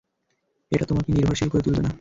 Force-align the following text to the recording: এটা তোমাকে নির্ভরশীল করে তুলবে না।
এটা 0.71 0.85
তোমাকে 0.85 1.09
নির্ভরশীল 1.11 1.49
করে 1.49 1.63
তুলবে 1.63 1.81
না। 1.81 1.89